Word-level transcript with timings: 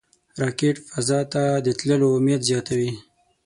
راکټ 0.41 0.75
فضا 0.89 1.19
ته 1.33 1.43
د 1.65 1.67
تللو 1.79 2.09
امید 2.19 2.41
زیاتوي 2.49 2.91